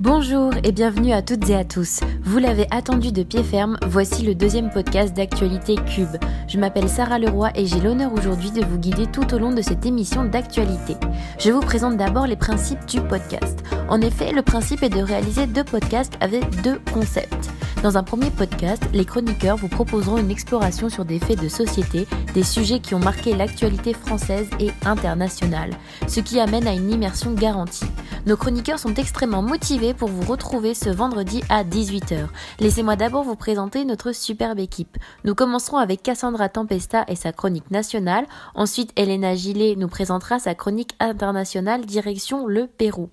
[0.00, 2.00] Bonjour et bienvenue à toutes et à tous.
[2.24, 6.16] Vous l'avez attendu de pied ferme, voici le deuxième podcast d'actualité Cube.
[6.48, 9.60] Je m'appelle Sarah Leroy et j'ai l'honneur aujourd'hui de vous guider tout au long de
[9.60, 10.96] cette émission d'actualité.
[11.38, 13.62] Je vous présente d'abord les principes du podcast.
[13.90, 17.50] En effet, le principe est de réaliser deux podcasts avec deux concepts.
[17.82, 22.06] Dans un premier podcast, les chroniqueurs vous proposeront une exploration sur des faits de société,
[22.34, 25.72] des sujets qui ont marqué l'actualité française et internationale,
[26.06, 27.86] ce qui amène à une immersion garantie.
[28.26, 32.28] Nos chroniqueurs sont extrêmement motivés pour vous retrouver ce vendredi à 18h.
[32.58, 34.98] Laissez-moi d'abord vous présenter notre superbe équipe.
[35.24, 38.26] Nous commencerons avec Cassandra Tempesta et sa chronique nationale.
[38.54, 43.08] Ensuite, Elena Gillet nous présentera sa chronique internationale direction le Pérou.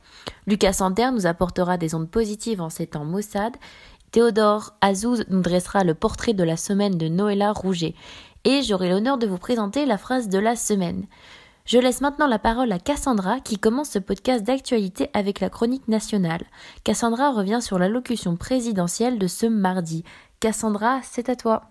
[0.46, 3.56] Lucas Santer nous apportera des ondes positives en ces temps Mossad.
[4.12, 7.96] Théodore Azouz nous dressera le portrait de la semaine de Noëlla Rouget.
[8.44, 11.06] Et j'aurai l'honneur de vous présenter la phrase de la semaine.
[11.68, 15.90] Je laisse maintenant la parole à Cassandra qui commence ce podcast d'actualité avec la chronique
[15.90, 16.44] nationale.
[16.86, 20.06] Cassandra revient sur l'allocution présidentielle de ce mardi.
[20.40, 21.64] Cassandra, c'est à toi.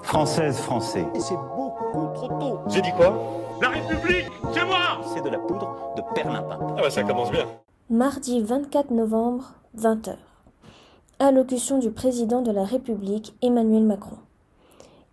[0.00, 1.04] Française, français.
[1.18, 2.60] C'est beaucoup trop tôt.
[2.68, 3.20] J'ai dit quoi?
[3.60, 6.58] La République, c'est moi C'est de la poudre de perlimpin.
[6.78, 7.46] Ah bah ça commence bien.
[7.90, 10.14] Mardi 24 novembre, 20h.
[11.18, 14.18] Allocution du président de la République, Emmanuel Macron.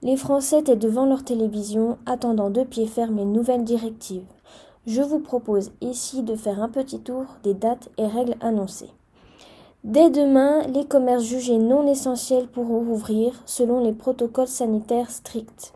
[0.02, 4.24] Les Français étaient devant leur télévision, attendant de pied ferme les nouvelles directives.
[4.88, 8.92] Je vous propose ici de faire un petit tour des dates et règles annoncées.
[9.84, 15.74] Dès demain, les commerces jugés non essentiels pourront rouvrir selon les protocoles sanitaires stricts.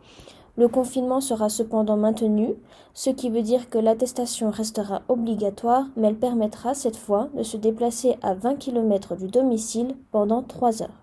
[0.56, 2.54] Le confinement sera cependant maintenu,
[2.94, 7.58] ce qui veut dire que l'attestation restera obligatoire, mais elle permettra cette fois de se
[7.58, 11.03] déplacer à 20 km du domicile pendant 3 heures.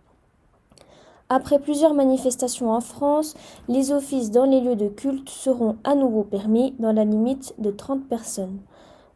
[1.32, 3.34] Après plusieurs manifestations en France,
[3.68, 7.70] les offices dans les lieux de culte seront à nouveau permis dans la limite de
[7.70, 8.58] 30 personnes.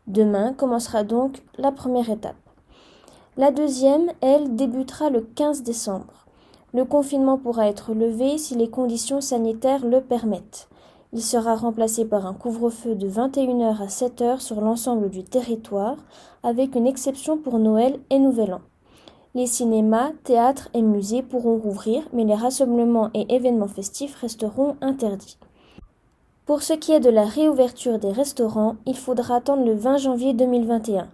[0.07, 2.37] Demain commencera donc la première étape.
[3.37, 6.27] La deuxième, elle, débutera le 15 décembre.
[6.73, 10.69] Le confinement pourra être levé si les conditions sanitaires le permettent.
[11.13, 15.97] Il sera remplacé par un couvre-feu de 21h à 7h sur l'ensemble du territoire,
[16.45, 18.61] avec une exception pour Noël et Nouvel An.
[19.37, 25.39] Les cinémas, théâtres et musées pourront rouvrir, mais les rassemblements et événements festifs resteront interdits.
[26.47, 30.35] Pour ce qui est de la réouverture des restaurants, il faudra attendre le 20 janvier
[30.35, 31.09] 2021,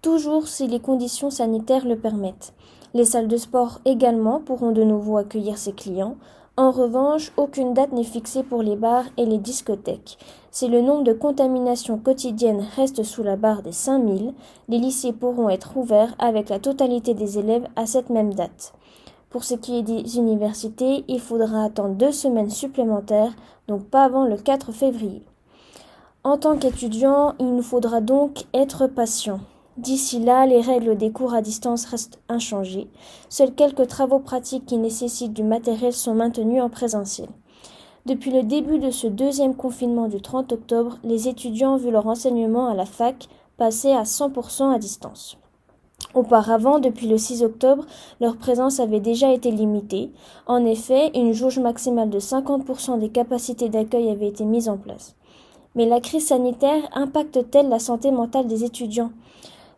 [0.00, 2.54] toujours si les conditions sanitaires le permettent.
[2.94, 6.16] Les salles de sport également pourront de nouveau accueillir ses clients.
[6.58, 10.18] En revanche, aucune date n'est fixée pour les bars et les discothèques.
[10.50, 14.34] Si le nombre de contaminations quotidiennes reste sous la barre des 5000,
[14.68, 18.72] les lycées pourront être ouverts avec la totalité des élèves à cette même date.
[19.30, 23.36] Pour ce qui est des universités, il faudra attendre deux semaines supplémentaires,
[23.68, 25.22] donc pas avant le 4 février.
[26.24, 29.38] En tant qu'étudiant, il nous faudra donc être patient.
[29.78, 32.88] D'ici là, les règles des cours à distance restent inchangées.
[33.28, 37.28] Seuls quelques travaux pratiques qui nécessitent du matériel sont maintenus en présentiel.
[38.04, 42.08] Depuis le début de ce deuxième confinement du 30 octobre, les étudiants ont vu leur
[42.08, 45.38] enseignement à la fac passer à 100% à distance.
[46.12, 47.86] Auparavant, depuis le 6 octobre,
[48.20, 50.10] leur présence avait déjà été limitée.
[50.48, 55.14] En effet, une jauge maximale de 50% des capacités d'accueil avait été mise en place.
[55.76, 59.12] Mais la crise sanitaire impacte-t-elle la santé mentale des étudiants?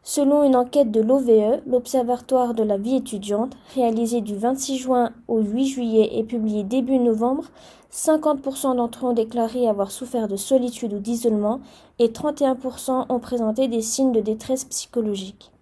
[0.03, 5.41] Selon une enquête de l'OVE, l'Observatoire de la vie étudiante, réalisée du 26 juin au
[5.41, 7.45] 8 juillet et publiée début novembre,
[7.93, 11.61] 50% d'entre eux ont déclaré avoir souffert de solitude ou d'isolement
[11.99, 15.53] et 31% ont présenté des signes de détresse psychologique.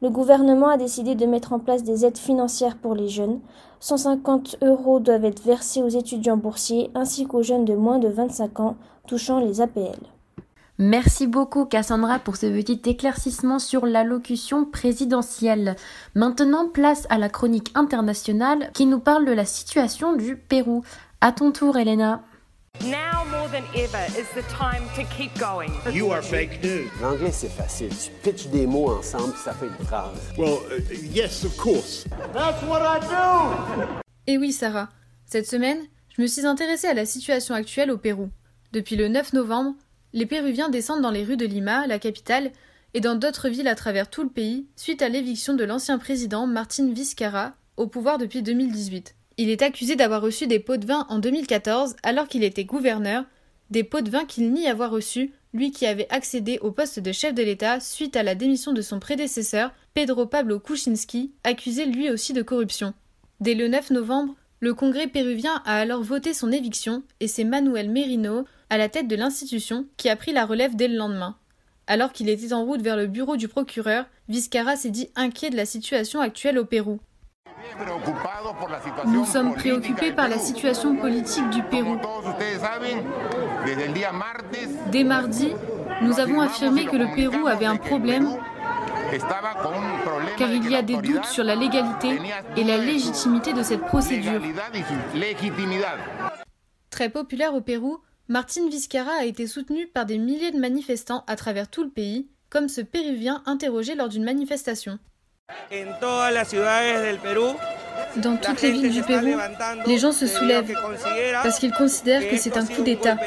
[0.00, 3.40] Le gouvernement a décidé de mettre en place des aides financières pour les jeunes.
[3.80, 8.60] 150 euros doivent être versés aux étudiants boursiers ainsi qu'aux jeunes de moins de 25
[8.60, 8.76] ans
[9.06, 9.98] touchant les APL.
[10.82, 15.76] Merci beaucoup Cassandra pour ce petit éclaircissement sur l'allocution présidentielle.
[16.14, 20.82] Maintenant, place à la chronique internationale qui nous parle de la situation du Pérou.
[21.20, 22.22] À ton tour, Elena.
[22.80, 25.68] Now more than ever is the time to keep going.
[25.92, 26.88] You are fake news.
[27.02, 27.90] L'anglais, c'est facile.
[27.90, 30.32] Tu pitches des mots ensemble, ça fait une phrase.
[30.38, 32.06] Well, uh, yes, of course.
[34.26, 34.88] Et oui, Sarah.
[35.26, 35.80] Cette semaine,
[36.16, 38.30] je me suis intéressée à la situation actuelle au Pérou.
[38.72, 39.74] Depuis le 9 novembre,
[40.12, 42.50] les Péruviens descendent dans les rues de Lima, la capitale,
[42.94, 46.46] et dans d'autres villes à travers tout le pays, suite à l'éviction de l'ancien président
[46.46, 49.14] Martin Vizcarra, au pouvoir depuis 2018.
[49.36, 53.24] Il est accusé d'avoir reçu des pots de vin en 2014 alors qu'il était gouverneur,
[53.70, 57.12] des pots de vin qu'il nie avoir reçus, lui qui avait accédé au poste de
[57.12, 62.10] chef de l'État suite à la démission de son prédécesseur, Pedro Pablo Kuczynski, accusé lui
[62.10, 62.94] aussi de corruption.
[63.40, 67.90] Dès le 9 novembre, le Congrès péruvien a alors voté son éviction et c'est Manuel
[67.90, 71.36] Merino, à la tête de l'institution, qui a pris la relève dès le lendemain.
[71.86, 75.56] Alors qu'il était en route vers le bureau du procureur, Vizcarra s'est dit inquiet de
[75.56, 77.00] la situation actuelle au Pérou.
[79.06, 81.98] Nous sommes préoccupés par la situation politique du Pérou.
[84.92, 85.52] Dès mardi,
[86.02, 88.28] nous avons affirmé que le Pérou avait un problème
[90.40, 92.18] car il y a des doutes sur la légalité
[92.56, 94.40] et la légitimité de cette procédure.
[96.88, 97.98] Très populaire au Pérou,
[98.28, 102.30] Martin Vizcarra a été soutenu par des milliers de manifestants à travers tout le pays,
[102.48, 104.98] comme ce Péruvien interrogé lors d'une manifestation.
[108.16, 109.36] Dans toutes les villes du Pérou,
[109.86, 110.72] les gens se soulèvent
[111.42, 113.18] parce qu'ils considèrent que c'est un coup d'État.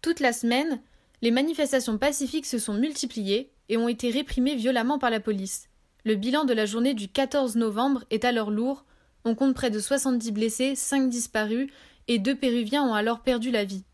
[0.00, 0.80] Toute la semaine,
[1.20, 5.67] les manifestations pacifiques se sont multipliées et ont été réprimées violemment par la police.
[6.08, 8.86] Le bilan de la journée du 14 novembre est alors lourd.
[9.26, 11.70] On compte près de 70 blessés, 5 disparus
[12.06, 13.84] et deux Péruviens ont alors perdu la vie.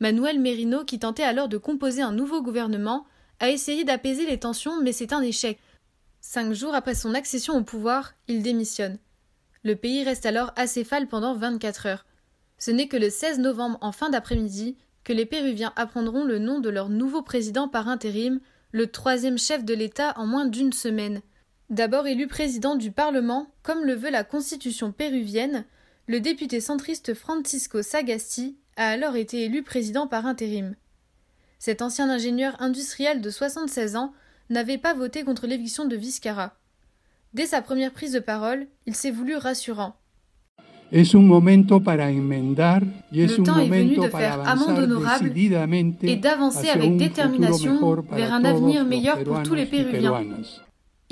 [0.00, 3.04] Manuel Merino, qui tentait alors de composer un nouveau gouvernement,
[3.38, 5.58] a essayé d'apaiser les tensions, mais c'est un échec.
[6.22, 8.96] Cinq jours après son accession au pouvoir, il démissionne.
[9.62, 12.06] Le pays reste alors acéphale pendant 24 heures.
[12.56, 16.60] Ce n'est que le 16 novembre en fin d'après-midi que les Péruviens apprendront le nom
[16.60, 18.40] de leur nouveau président par intérim,
[18.70, 21.20] le troisième chef de l'État en moins d'une semaine.
[21.72, 25.64] D'abord élu président du Parlement, comme le veut la constitution péruvienne,
[26.06, 30.74] le député centriste Francisco Sagasti a alors été élu président par intérim.
[31.58, 34.12] Cet ancien ingénieur industriel de 76 ans
[34.50, 36.52] n'avait pas voté contre l'éviction de Vizcarra.
[37.32, 39.96] Dès sa première prise de parole, il s'est voulu rassurant.
[40.90, 41.06] Le
[43.44, 45.32] temps est venu de faire amende honorable
[46.02, 50.22] et d'avancer avec détermination vers un avenir meilleur pour tous les Péruviens.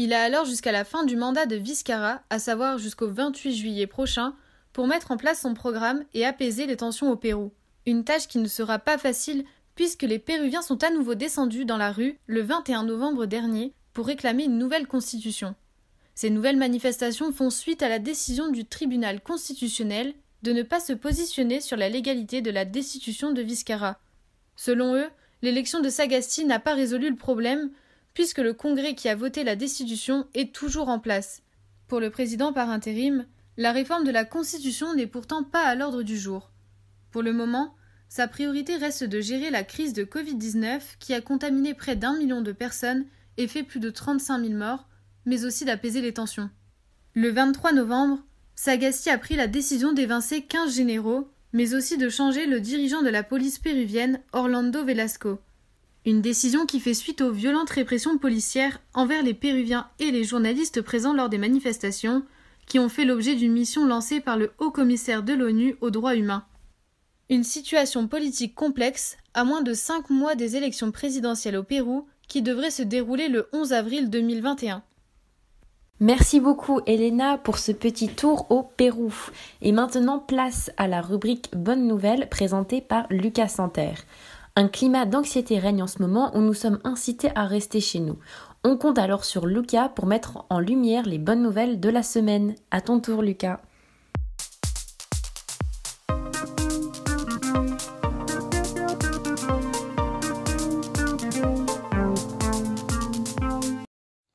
[0.03, 3.87] Il a alors jusqu'à la fin du mandat de Vizcarra, à savoir jusqu'au 28 juillet
[3.87, 4.35] prochain,
[4.73, 7.53] pour mettre en place son programme et apaiser les tensions au Pérou.
[7.85, 9.45] Une tâche qui ne sera pas facile
[9.75, 14.07] puisque les Péruviens sont à nouveau descendus dans la rue le 21 novembre dernier pour
[14.07, 15.55] réclamer une nouvelle constitution.
[16.15, 20.95] Ces nouvelles manifestations font suite à la décision du tribunal constitutionnel de ne pas se
[20.95, 23.99] positionner sur la légalité de la destitution de Vizcarra.
[24.57, 25.11] Selon eux,
[25.43, 27.71] l'élection de Sagasti n'a pas résolu le problème,
[28.15, 31.43] puisque le Congrès qui a voté la destitution est toujours en place.
[31.89, 33.27] Pour le président par intérim,
[33.57, 36.51] la réforme de la Constitution n'est pourtant pas à l'ordre du jour.
[37.11, 37.75] Pour le moment,
[38.09, 42.41] sa priorité reste de gérer la crise de Covid-19 qui a contaminé près d'un million
[42.41, 44.89] de personnes et fait plus de 35 000 morts,
[45.27, 46.51] mais aussi d'apaiser les tensions.
[47.15, 48.19] Le 23 novembre,
[48.55, 53.09] Sagasti a pris la décision d'évincer 15 généraux, mais aussi de changer le dirigeant de
[53.09, 55.39] la police péruvienne, Orlando Velasco.
[56.07, 60.81] Une décision qui fait suite aux violentes répressions policières envers les Péruviens et les journalistes
[60.81, 62.23] présents lors des manifestations,
[62.67, 66.15] qui ont fait l'objet d'une mission lancée par le haut commissaire de l'ONU aux droits
[66.15, 66.45] humains.
[67.29, 72.43] Une situation politique complexe, à moins de cinq mois des élections présidentielles au Pérou, qui
[72.43, 74.83] devraient se dérouler le 11 avril 2021.
[76.03, 79.13] Merci beaucoup Elena pour ce petit tour au Pérou.
[79.61, 84.03] Et maintenant place à la rubrique Bonne nouvelle présentée par Lucas Santerre.
[84.61, 88.19] Un climat d'anxiété règne en ce moment où nous sommes incités à rester chez nous.
[88.63, 92.55] On compte alors sur Lucas pour mettre en lumière les bonnes nouvelles de la semaine.
[92.71, 93.63] À ton tour Lucas.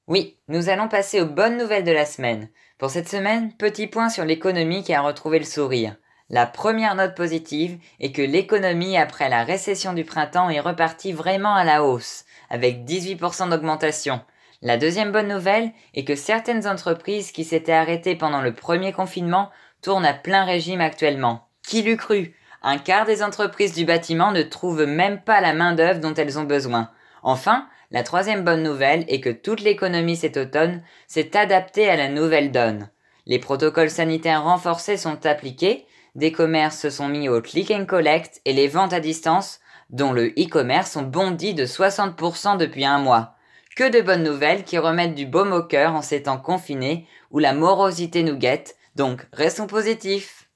[0.08, 2.50] Oui, nous allons passer aux bonnes nouvelles de la semaine.
[2.79, 5.96] Pour cette semaine, petit point sur l'économie qui a retrouvé le sourire.
[6.32, 11.53] La première note positive est que l'économie après la récession du printemps est repartie vraiment
[11.53, 14.22] à la hausse, avec 18% d'augmentation.
[14.63, 19.51] La deuxième bonne nouvelle est que certaines entreprises qui s'étaient arrêtées pendant le premier confinement
[19.84, 21.48] tournent à plein régime actuellement.
[21.62, 22.36] Qui l'eût cru?
[22.63, 26.44] Un quart des entreprises du bâtiment ne trouvent même pas la main-d'œuvre dont elles ont
[26.44, 26.89] besoin.
[27.22, 32.10] Enfin, la troisième bonne nouvelle est que toute l'économie cet automne s'est adaptée à la
[32.10, 32.89] nouvelle donne.
[33.27, 38.41] Les protocoles sanitaires renforcés sont appliqués, des commerces se sont mis au click and collect
[38.45, 43.36] et les ventes à distance, dont le e-commerce, ont bondi de 60% depuis un mois.
[43.75, 47.39] Que de bonnes nouvelles qui remettent du baume au cœur en ces temps confinés où
[47.39, 50.50] la morosité nous guette, donc restons positifs.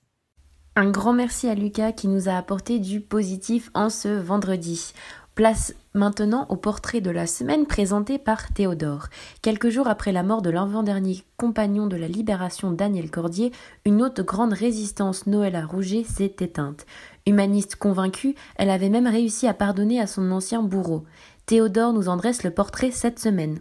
[0.78, 4.94] Un grand merci à Lucas qui nous a apporté du positif en ce vendredi.
[5.40, 9.08] Place maintenant au portrait de la semaine présenté par Théodore.
[9.42, 13.54] Quelques jours après la mort de l'avant-dernier compagnon de la libération Daniel Cordier,
[13.86, 16.86] une autre grande résistance Noëlla Rouget s'est éteinte.
[17.26, 21.06] Humaniste convaincue, elle avait même réussi à pardonner à son ancien bourreau.
[21.46, 23.60] Théodore nous en dresse le portrait cette semaine.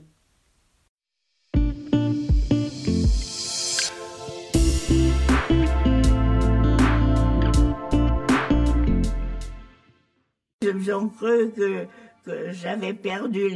[10.69, 11.87] Je viendrai que,
[12.27, 13.49] que j'avais perdu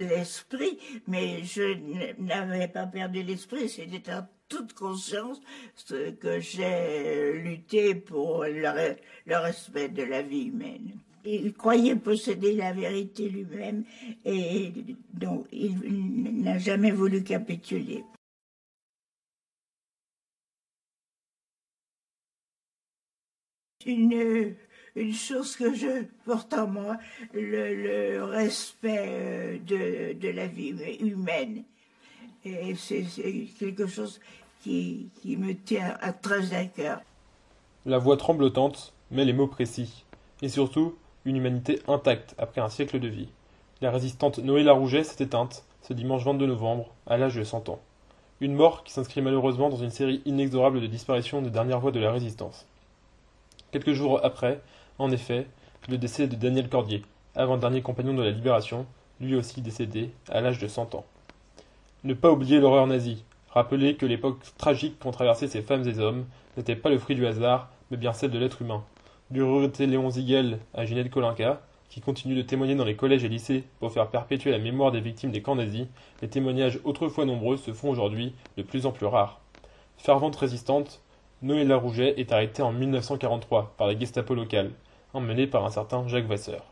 [0.00, 1.76] l'esprit, mais je
[2.18, 5.38] n'avais pas perdu l'esprit, c'était en toute conscience
[5.86, 8.96] que j'ai lutté pour le,
[9.26, 10.92] le respect de la vie humaine.
[11.26, 13.84] Il croyait posséder la vérité lui-même
[14.24, 14.72] et
[15.12, 18.02] donc il n'a jamais voulu capituler.
[23.84, 24.56] Une
[24.96, 26.96] une chose que je porte en moi,
[27.32, 29.58] le, respect euh,
[30.14, 31.62] de, la vie humaine.
[32.44, 33.04] Et c'est
[33.58, 34.20] quelque chose
[34.62, 37.00] qui, qui, me tient à très à cœur.
[37.84, 40.04] La voix tremblotante, mais les mots précis.
[40.42, 43.28] Et surtout, une humanité intacte après un siècle de vie.
[43.80, 47.80] La résistante Noëlla Rouget s'est éteinte ce dimanche 22 novembre, à l'âge de 100 ans.
[48.40, 52.00] Une mort qui s'inscrit malheureusement dans une série inexorable de disparitions des dernières voix de
[52.00, 52.66] la résistance.
[53.70, 54.60] Quelques jours après,
[54.98, 55.46] en effet,
[55.88, 57.02] le décès de Daniel Cordier,
[57.34, 58.86] avant-dernier compagnon de la Libération,
[59.20, 61.04] lui aussi décédé à l'âge de 100 ans.
[62.04, 66.26] Ne pas oublier l'horreur nazie, rappeler que l'époque tragique qu'ont traversé ces femmes et hommes
[66.56, 68.84] n'était pas le fruit du hasard, mais bien celle de l'être humain.
[69.30, 73.28] Du regretté Léon Zigel à Ginette Kolinka, qui continue de témoigner dans les collèges et
[73.28, 75.86] lycées pour faire perpétuer la mémoire des victimes des camps nazis,
[76.22, 79.40] les témoignages autrefois nombreux se font aujourd'hui de plus en plus rares.
[79.96, 81.00] Fervente résistante,
[81.42, 84.70] Noëlla Rouget est arrêtée en 1943 par la Gestapo locale,
[85.16, 86.64] emmené par un certain Jacques Vasseur.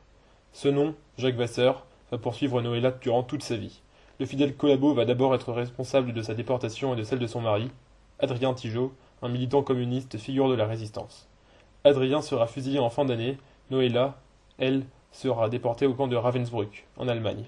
[0.53, 3.81] Ce nom, Jacques Vasseur, va poursuivre Noëlla durant toute sa vie.
[4.21, 7.41] Le fidèle collabo va d'abord être responsable de sa déportation et de celle de son
[7.41, 7.71] mari,
[8.21, 11.29] Adrien Tigeot, un militant communiste figure de la résistance.
[11.83, 13.39] Adrien sera fusillé en fin d'année,
[13.71, 14.19] Noëlla,
[14.59, 17.45] elle, sera déportée au camp de Ravensbrück, en Allemagne.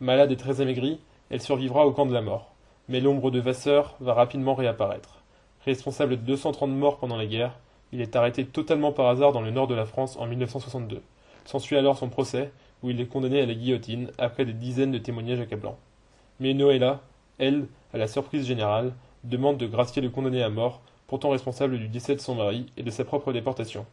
[0.00, 1.00] Malade et très amaigrie,
[1.30, 2.52] elle survivra au camp de la mort.
[2.88, 5.22] Mais l'ombre de Vasseur va rapidement réapparaître.
[5.64, 7.58] Responsable de 230 morts pendant la guerre,
[7.94, 11.00] il est arrêté totalement par hasard dans le nord de la France en 1962.
[11.46, 14.98] S'ensuit alors son procès, où il est condamné à la guillotine après des dizaines de
[14.98, 15.78] témoignages accablants.
[16.40, 17.00] Mais Noëlla,
[17.38, 21.88] elle, à la surprise générale, demande de gracier le condamné à mort, pourtant responsable du
[21.88, 23.86] décès de son mari et de sa propre déportation.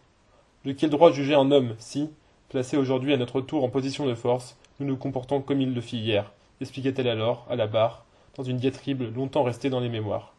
[0.66, 2.10] De quel droit juger un homme si,
[2.50, 5.82] placé aujourd'hui à notre tour en position de force, nous nous comportons comme il le
[5.82, 6.32] fit hier
[6.62, 8.06] expliquait-elle alors, à la barre,
[8.38, 10.34] dans une diatribe longtemps restée dans les mémoires.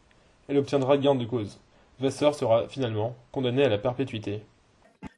[0.47, 1.59] Elle obtiendra gain de cause.
[1.99, 4.43] Vasseur sera finalement condamné à la perpétuité.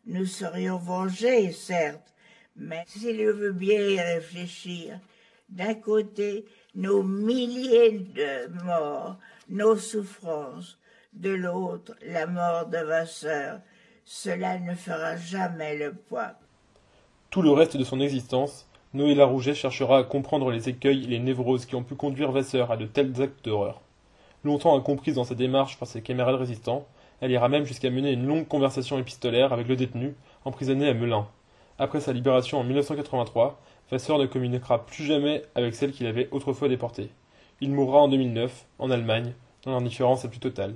[0.05, 2.13] Nous serions vengés, certes,
[2.55, 4.99] mais s'il veut bien y réfléchir,
[5.49, 9.17] d'un côté, nos milliers de morts,
[9.49, 10.77] nos souffrances,
[11.13, 13.59] de l'autre, la mort de Vasseur,
[14.03, 16.33] cela ne fera jamais le poids.
[17.29, 21.19] Tout le reste de son existence, Noé Larouget cherchera à comprendre les écueils et les
[21.19, 23.81] névroses qui ont pu conduire Vasseur à de tels actes d'horreur.
[24.45, 26.85] Longtemps incomprise dans sa démarche par ses camarades résistants,
[27.19, 30.13] elle ira même jusqu'à mener une longue conversation épistolaire avec le détenu,
[30.45, 31.25] emprisonné à Melun.
[31.79, 33.59] Après sa libération en 1983,
[33.89, 37.09] Vasseur ne communiquera plus jamais avec celle qu'il avait autrefois déportée.
[37.59, 39.33] Il mourra en 2009, en Allemagne,
[39.63, 40.75] dans l'indifférence la plus totale.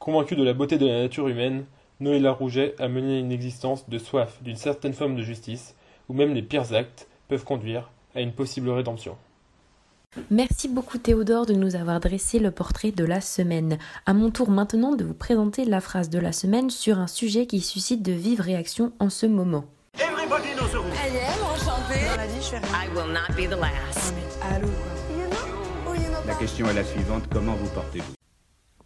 [0.00, 1.64] Convaincu de la beauté de la nature humaine,
[2.00, 5.76] Noëlla Rouget a mené une existence de soif d'une certaine forme de justice,
[6.08, 9.16] où même les pires actes peuvent conduire à une possible rédemption.
[10.30, 13.78] Merci beaucoup Théodore de nous avoir dressé le portrait de la semaine.
[14.06, 17.46] À mon tour maintenant de vous présenter la phrase de la semaine sur un sujet
[17.46, 19.64] qui suscite de vives réactions en ce moment.
[19.98, 20.92] Everybody knows the rules.
[22.52, 24.14] I will not be the last.
[26.26, 28.12] La question est la suivante, comment vous portez-vous?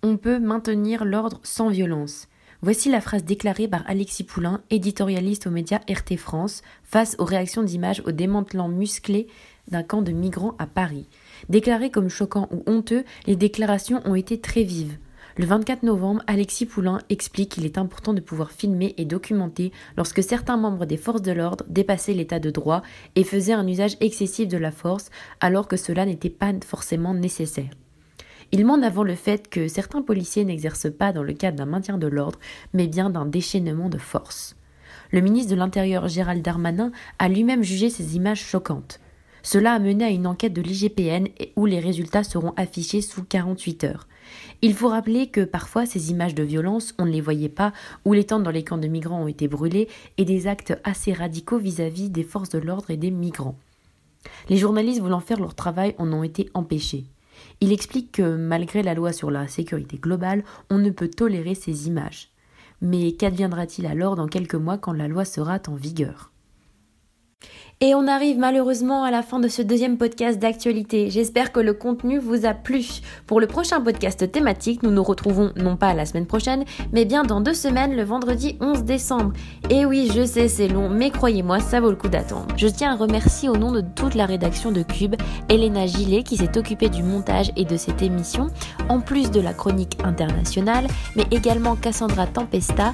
[0.03, 2.27] On peut maintenir l'ordre sans violence.
[2.63, 7.63] Voici la phrase déclarée par Alexis Poulain, éditorialiste aux médias RT France, face aux réactions
[7.63, 9.29] d'images au démantelant musclé
[9.69, 11.09] d'un camp de migrants à Paris.
[11.49, 14.99] Déclarées comme choquant ou honteux, les déclarations ont été très vives.
[15.39, 20.23] Le 24 novembre, Alexis Poulain explique qu'il est important de pouvoir filmer et documenter lorsque
[20.23, 22.83] certains membres des forces de l'ordre dépassaient l'état de droit
[23.17, 25.09] et faisaient un usage excessif de la force
[25.41, 27.71] alors que cela n'était pas forcément nécessaire.
[28.53, 31.67] Il met en avant le fait que certains policiers n'exercent pas dans le cadre d'un
[31.67, 32.39] maintien de l'ordre,
[32.73, 34.57] mais bien d'un déchaînement de force.
[35.13, 39.01] Le ministre de l'Intérieur Gérald Darmanin a lui-même jugé ces images choquantes.
[39.43, 43.85] Cela a mené à une enquête de l'IGPN où les résultats seront affichés sous 48
[43.85, 44.09] heures.
[44.63, 47.73] Il faut rappeler que parfois ces images de violence, on ne les voyait pas,
[48.05, 49.89] ou les tentes dans les camps de migrants ont été brûlées,
[50.19, 53.57] et des actes assez radicaux vis-à-vis des forces de l'ordre et des migrants.
[54.49, 57.05] Les journalistes voulant faire leur travail en ont été empêchés.
[57.61, 61.89] Il explique que malgré la loi sur la sécurité globale, on ne peut tolérer ces
[61.89, 62.31] images.
[62.81, 66.33] Mais qu'adviendra-t-il alors dans quelques mois quand la loi sera en vigueur?
[67.83, 71.09] Et on arrive malheureusement à la fin de ce deuxième podcast d'actualité.
[71.09, 72.85] J'espère que le contenu vous a plu.
[73.27, 77.23] Pour le prochain podcast thématique, nous nous retrouvons non pas la semaine prochaine, mais bien
[77.23, 79.33] dans deux semaines, le vendredi 11 décembre.
[79.71, 82.49] Et oui, je sais, c'est long, mais croyez-moi, ça vaut le coup d'attendre.
[82.59, 85.17] Je tiens à remercier au nom de toute la rédaction de Cube,
[85.49, 88.49] Elena Gillet qui s'est occupée du montage et de cette émission,
[88.91, 92.93] en plus de la chronique internationale, mais également Cassandra Tempesta,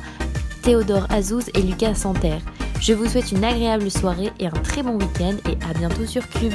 [0.62, 2.42] Théodore Azouz et Lucas Santerre.
[2.86, 6.28] Je vous souhaite une agréable soirée et un très bon week-end et à bientôt sur
[6.28, 6.52] Cube.